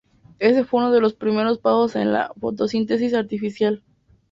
Ese 0.39 0.63
fue 0.63 0.79
uno 0.79 0.91
de 0.91 0.99
los 0.99 1.13
primeros 1.13 1.59
pasos 1.59 1.95
en 1.95 2.11
la 2.11 2.33
fotosíntesis 2.39 3.13
artificial. 3.13 3.83